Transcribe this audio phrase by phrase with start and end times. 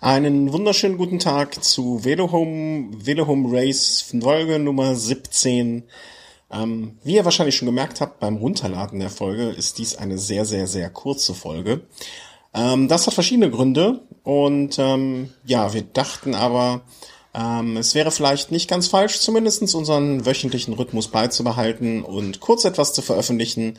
[0.00, 5.82] Einen wunderschönen guten Tag zu Velohome, Velohome Race Folge Nummer 17.
[6.52, 10.44] Ähm, wie ihr wahrscheinlich schon gemerkt habt beim Runterladen der Folge, ist dies eine sehr,
[10.44, 11.80] sehr, sehr kurze Folge.
[12.54, 16.82] Ähm, das hat verschiedene Gründe und ähm, ja, wir dachten aber,
[17.34, 22.94] ähm, es wäre vielleicht nicht ganz falsch, zumindestens unseren wöchentlichen Rhythmus beizubehalten und kurz etwas
[22.94, 23.78] zu veröffentlichen,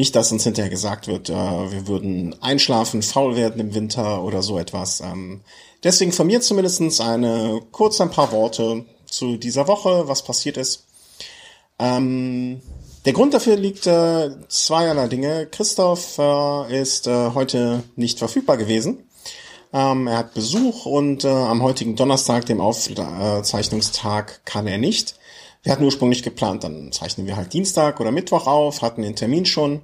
[0.00, 4.42] nicht, dass uns hinterher gesagt wird, äh, wir würden einschlafen, faul werden im Winter oder
[4.42, 5.00] so etwas.
[5.00, 5.42] Ähm,
[5.84, 10.86] deswegen von mir zumindestens eine kurz ein paar Worte zu dieser Woche, was passiert ist.
[11.78, 12.62] Ähm,
[13.04, 15.46] der Grund dafür liegt äh, zweierlei Dinge.
[15.46, 19.04] Christoph äh, ist äh, heute nicht verfügbar gewesen.
[19.74, 25.16] Ähm, er hat Besuch und äh, am heutigen Donnerstag, dem Aufzeichnungstag, kann er nicht.
[25.62, 29.44] Wir hatten ursprünglich geplant, dann zeichnen wir halt Dienstag oder Mittwoch auf, hatten den Termin
[29.44, 29.82] schon.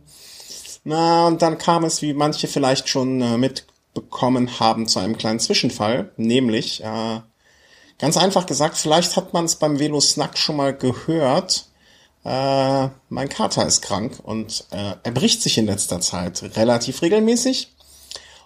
[0.85, 5.41] Na, und dann kam es, wie manche vielleicht schon äh, mitbekommen haben, zu einem kleinen
[5.41, 6.12] Zwischenfall.
[6.16, 7.21] Nämlich, äh,
[7.99, 11.66] ganz einfach gesagt, vielleicht hat man es beim Velo Snack schon mal gehört.
[12.24, 17.74] Äh, mein Kater ist krank und äh, er bricht sich in letzter Zeit relativ regelmäßig.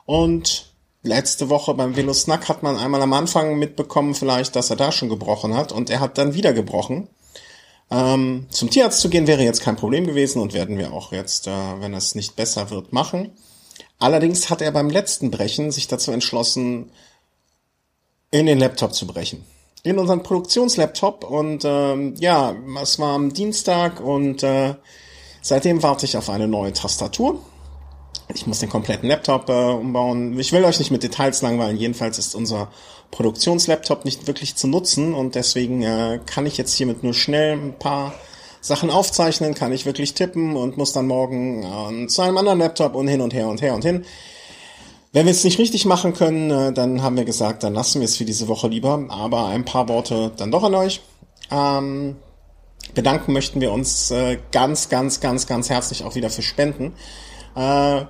[0.05, 4.77] Und letzte Woche beim Velo Snack hat man einmal am Anfang mitbekommen, vielleicht, dass er
[4.77, 7.09] da schon gebrochen hat und er hat dann wieder gebrochen.
[7.91, 11.49] Ähm, zum Tierarzt zu gehen wäre jetzt kein Problem gewesen und werden wir auch jetzt,
[11.49, 13.33] äh, wenn es nicht besser wird, machen.
[13.99, 16.91] Allerdings hat er beim letzten Brechen sich dazu entschlossen,
[18.31, 19.45] in den Laptop zu brechen.
[19.83, 24.75] In unseren Produktionslaptop und ähm, ja, es war am Dienstag und äh,
[25.43, 27.41] seitdem warte ich auf eine neue Tastatur.
[28.35, 30.39] Ich muss den kompletten Laptop äh, umbauen.
[30.39, 31.77] Ich will euch nicht mit Details langweilen.
[31.77, 32.69] Jedenfalls ist unser
[33.11, 37.79] Produktionslaptop nicht wirklich zu nutzen und deswegen äh, kann ich jetzt hiermit nur schnell ein
[37.79, 38.15] paar
[38.61, 41.63] Sachen aufzeichnen, kann ich wirklich tippen und muss dann morgen
[42.05, 44.05] äh, zu einem anderen Laptop und hin und her und her und hin.
[45.13, 48.05] Wenn wir es nicht richtig machen können, äh, dann haben wir gesagt, dann lassen wir
[48.05, 49.07] es für diese Woche lieber.
[49.09, 51.01] Aber ein paar Worte dann doch an euch.
[51.51, 52.17] Ähm,
[52.95, 56.93] bedanken möchten wir uns äh, ganz, ganz, ganz, ganz herzlich auch wieder für Spenden.
[57.57, 58.05] Äh,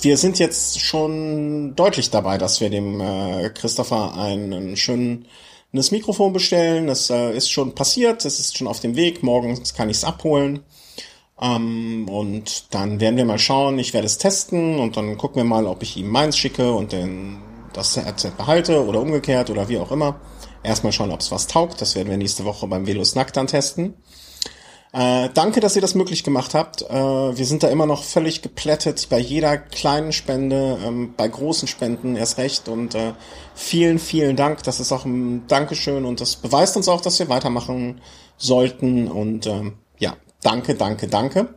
[0.00, 6.86] wir sind jetzt schon deutlich dabei, dass wir dem äh, Christopher ein, schönes Mikrofon bestellen.
[6.86, 9.22] Das äh, ist schon passiert, das ist schon auf dem Weg.
[9.22, 10.60] Morgens kann ich es abholen.
[11.40, 13.78] Ähm, und dann werden wir mal schauen.
[13.78, 16.92] Ich werde es testen und dann gucken wir mal, ob ich ihm meins schicke und
[16.92, 17.38] den,
[17.72, 20.20] das Headset behalte oder umgekehrt oder wie auch immer.
[20.62, 21.80] Erstmal schauen, ob es was taugt.
[21.80, 23.94] Das werden wir nächste Woche beim Velo Snack dann testen.
[24.92, 26.82] Äh, danke, dass ihr das möglich gemacht habt.
[26.82, 31.66] Äh, wir sind da immer noch völlig geplättet bei jeder kleinen Spende, ähm, bei großen
[31.66, 32.68] Spenden erst recht.
[32.68, 33.14] Und äh,
[33.54, 34.62] vielen, vielen Dank.
[34.64, 38.02] Das ist auch ein Dankeschön und das beweist uns auch, dass wir weitermachen
[38.36, 39.08] sollten.
[39.08, 41.54] Und ähm, ja, danke, danke, danke.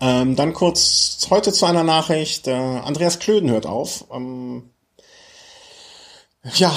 [0.00, 2.48] Ähm, dann kurz heute zu einer Nachricht.
[2.48, 4.06] Äh, Andreas Klöden hört auf.
[4.10, 4.70] Ähm,
[6.54, 6.72] ja,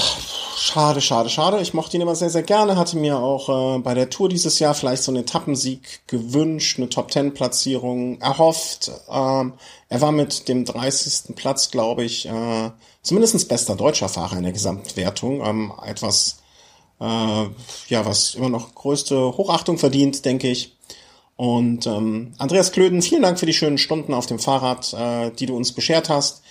[0.66, 1.62] schade, schade, schade.
[1.62, 2.76] Ich mochte ihn immer sehr, sehr gerne.
[2.76, 6.90] Hatte mir auch äh, bei der Tour dieses Jahr vielleicht so einen Etappensieg gewünscht, eine
[6.90, 8.92] Top-10-Platzierung erhofft.
[9.10, 9.54] Ähm,
[9.90, 11.36] er war mit dem 30.
[11.36, 12.72] Platz, glaube ich, äh,
[13.04, 15.46] zumindest bester deutscher Fahrer in der Gesamtwertung.
[15.46, 16.42] Ähm, etwas,
[17.00, 20.76] äh, ja, was immer noch größte Hochachtung verdient, denke ich.
[21.36, 25.46] Und ähm, Andreas Klöden, vielen Dank für die schönen Stunden auf dem Fahrrad, äh, die
[25.46, 26.42] du uns beschert hast.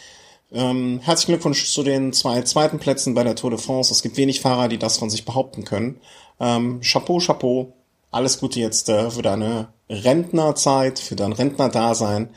[0.52, 3.92] Ähm, herzlichen Glückwunsch zu den zwei zweiten Plätzen bei der Tour de France.
[3.92, 6.00] Es gibt wenig Fahrer, die das von sich behaupten können.
[6.40, 7.72] Ähm, Chapeau, Chapeau.
[8.10, 12.30] Alles Gute jetzt äh, für deine Rentnerzeit, für dein Rentnerdasein.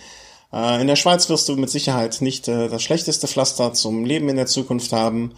[0.51, 4.29] Äh, in der Schweiz wirst du mit Sicherheit nicht äh, das schlechteste Pflaster zum Leben
[4.29, 5.33] in der Zukunft haben.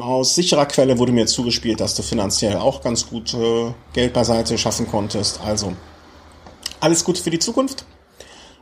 [0.00, 4.56] Aus sicherer Quelle wurde mir zugespielt, dass du finanziell auch ganz gut äh, Geld beiseite
[4.58, 5.40] schaffen konntest.
[5.44, 5.72] Also
[6.80, 7.84] alles Gute für die Zukunft.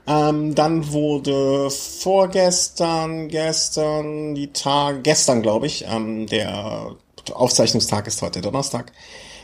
[0.06, 6.96] Ähm, dann wurde vorgestern, gestern, die Tag, gestern glaube ich, ähm, der
[7.32, 8.92] Aufzeichnungstag ist heute Donnerstag,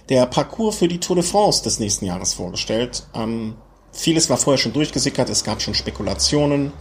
[0.08, 3.06] der Parcours für die Tour de France des nächsten Jahres vorgestellt.
[3.14, 3.56] Ähm,
[3.92, 6.72] vieles war vorher schon durchgesickert, es gab schon Spekulationen.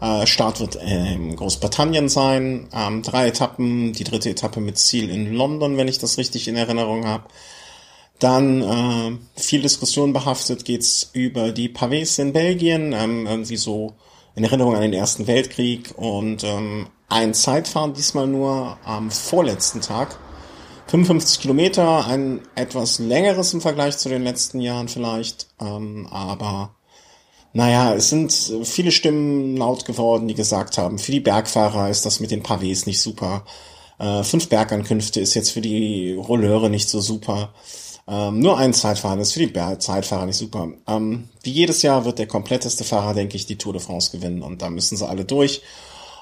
[0.00, 5.32] Äh, Start wird in Großbritannien sein, ähm, drei Etappen, die dritte Etappe mit Ziel in
[5.32, 7.24] London, wenn ich das richtig in Erinnerung habe.
[8.24, 13.92] Dann äh, viel Diskussion behaftet geht's über die Pavés in Belgien, ähm, irgendwie so
[14.34, 20.18] in Erinnerung an den Ersten Weltkrieg und ähm, ein Zeitfahren diesmal nur am vorletzten Tag.
[20.86, 26.74] 55 Kilometer, ein etwas längeres im Vergleich zu den letzten Jahren vielleicht, ähm, aber
[27.52, 28.32] naja, es sind
[28.64, 32.86] viele Stimmen laut geworden, die gesagt haben, für die Bergfahrer ist das mit den Pavés
[32.86, 33.44] nicht super.
[33.98, 37.52] Äh, fünf Bergankünfte ist jetzt für die Rolleure nicht so super.
[38.06, 40.68] Ähm, nur ein Zeitfahren ist für die Zeitfahrer nicht super.
[40.86, 44.42] Ähm, wie jedes Jahr wird der kompletteste Fahrer, denke ich, die Tour de France gewinnen
[44.42, 45.62] und da müssen sie alle durch.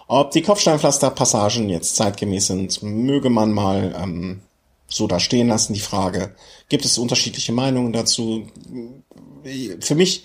[0.06, 4.42] Ob die Kopfsteinpflaster-Passagen jetzt zeitgemäß sind, möge man mal ähm,
[4.86, 6.34] so da stehen lassen, die Frage.
[6.68, 8.46] Gibt es unterschiedliche Meinungen dazu?
[9.80, 10.24] Für mich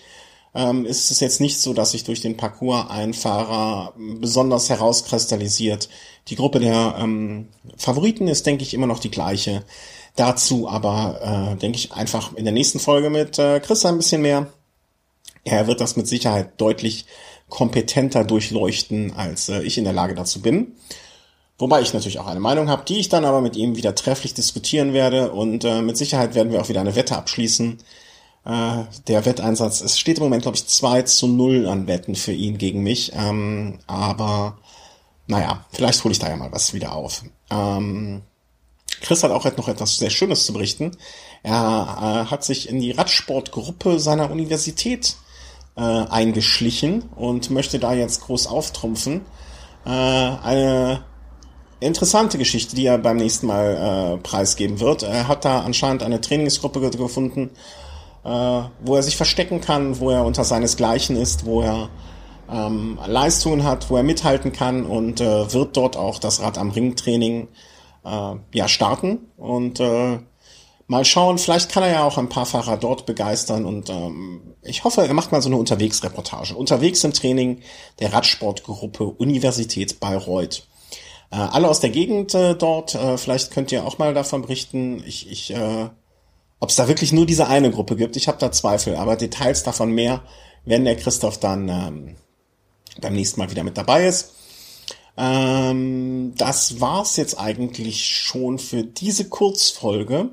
[0.57, 5.87] ähm, ist es jetzt nicht so, dass sich durch den Parcours ein Fahrer besonders herauskristallisiert.
[6.29, 9.63] Die Gruppe der ähm, Favoriten ist, denke ich, immer noch die gleiche.
[10.15, 14.23] Dazu aber, äh, denke ich, einfach in der nächsten Folge mit äh, Chris ein bisschen
[14.23, 14.47] mehr.
[15.43, 17.05] Er wird das mit Sicherheit deutlich
[17.49, 20.73] kompetenter durchleuchten, als äh, ich in der Lage dazu bin.
[21.59, 24.33] Wobei ich natürlich auch eine Meinung habe, die ich dann aber mit ihm wieder trefflich
[24.33, 27.77] diskutieren werde und äh, mit Sicherheit werden wir auch wieder eine Wette abschließen.
[28.47, 32.31] Äh, der Wetteinsatz, es steht im Moment, glaube ich, 2 zu 0 an Wetten für
[32.31, 33.11] ihn gegen mich.
[33.13, 34.57] Ähm, aber
[35.27, 37.23] naja, vielleicht hole ich da ja mal was wieder auf.
[37.51, 38.21] Ähm,
[39.01, 40.95] Chris hat auch noch etwas sehr Schönes zu berichten.
[41.43, 45.17] Er äh, hat sich in die Radsportgruppe seiner Universität
[45.75, 49.25] äh, eingeschlichen und möchte da jetzt groß auftrumpfen.
[49.85, 51.03] Äh, eine
[51.81, 55.03] interessante Geschichte, die er beim nächsten Mal äh, preisgeben wird.
[55.03, 57.51] Er hat da anscheinend eine Trainingsgruppe gefunden,
[58.27, 61.89] wo er sich verstecken kann, wo er unter seinesgleichen ist, wo er
[62.51, 66.71] ähm, Leistungen hat, wo er mithalten kann und äh, wird dort auch das Rad am
[66.71, 67.47] Ring Training
[68.05, 70.19] äh, ja starten und äh,
[70.87, 74.83] mal schauen, vielleicht kann er ja auch ein paar Fahrer dort begeistern und ähm, ich
[74.83, 76.55] hoffe, er macht mal so eine Unterwegsreportage.
[76.55, 77.61] Unterwegs im Training
[77.99, 80.67] der Radsportgruppe Universität Bayreuth.
[81.31, 85.03] Äh, alle aus der Gegend äh, dort, äh, vielleicht könnt ihr auch mal davon berichten.
[85.05, 85.89] Ich, ich, äh,
[86.59, 89.63] ob es da wirklich nur diese eine Gruppe gibt, ich habe da Zweifel, aber Details
[89.63, 90.23] davon mehr,
[90.65, 92.15] wenn der Christoph dann ähm,
[92.99, 94.33] beim nächsten Mal wieder mit dabei ist.
[95.17, 100.29] Ähm, das war's jetzt eigentlich schon für diese Kurzfolge.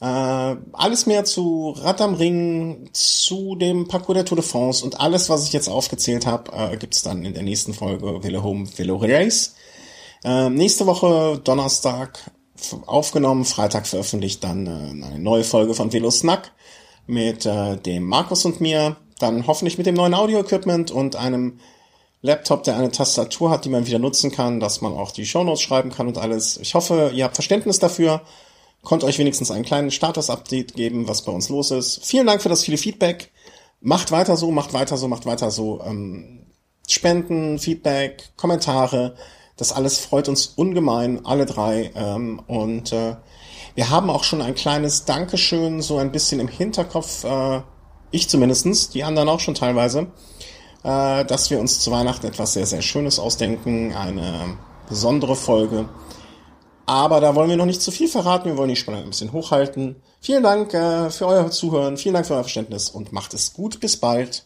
[0.00, 5.00] Äh, alles mehr zu Rad am Ring, zu dem Parcours der Tour de France und
[5.00, 8.66] alles, was ich jetzt aufgezählt habe, äh, gibt's dann in der nächsten Folge Velo Home,
[8.76, 9.54] Velo Race.
[10.24, 12.18] Äh, nächste Woche Donnerstag
[12.86, 16.52] aufgenommen, Freitag veröffentlicht dann äh, eine neue Folge von Velo Snack
[17.06, 18.96] mit äh, dem Markus und mir.
[19.18, 21.60] Dann hoffentlich mit dem neuen Audio-Equipment und einem
[22.22, 25.60] Laptop, der eine Tastatur hat, die man wieder nutzen kann, dass man auch die Shownotes
[25.60, 26.56] schreiben kann und alles.
[26.56, 28.22] Ich hoffe, ihr habt Verständnis dafür.
[28.82, 32.04] Konnte euch wenigstens einen kleinen Status-Update geben, was bei uns los ist.
[32.04, 33.30] Vielen Dank für das viele Feedback.
[33.80, 35.82] Macht weiter so, macht weiter so, macht weiter so.
[35.84, 36.46] Ähm,
[36.88, 39.16] Spenden, Feedback, Kommentare.
[39.56, 41.92] Das alles freut uns ungemein, alle drei.
[41.94, 43.16] Ähm, und äh,
[43.74, 47.62] wir haben auch schon ein kleines Dankeschön so ein bisschen im Hinterkopf, äh,
[48.10, 50.08] ich zumindestens, die anderen auch schon teilweise,
[50.82, 54.58] äh, dass wir uns zu Weihnachten etwas sehr, sehr Schönes ausdenken, eine
[54.88, 55.88] besondere Folge.
[56.86, 59.32] Aber da wollen wir noch nicht zu viel verraten, wir wollen die Spannung ein bisschen
[59.32, 60.02] hochhalten.
[60.20, 63.80] Vielen Dank äh, für euer Zuhören, vielen Dank für euer Verständnis und macht es gut.
[63.80, 64.44] Bis bald.